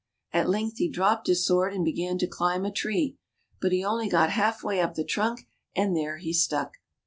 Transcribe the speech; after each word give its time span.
At 0.33 0.49
length 0.49 0.77
he 0.79 0.89
dropped 0.89 1.27
his 1.27 1.45
sword 1.45 1.75
and 1.75 1.85
began 1.85 2.17
to 2.17 2.27
climb 2.27 2.65
a 2.65 2.71
tree; 2.71 3.19
but 3.61 3.71
he 3.71 3.85
only 3.85 4.09
got 4.09 4.31
half 4.31 4.63
way 4.63 4.81
up 4.81 4.95
the 4.95 5.03
trunk, 5.05 5.47
and 5.75 5.95
there 5.95 6.17
he 6.17 6.33
stuck. 6.33 6.77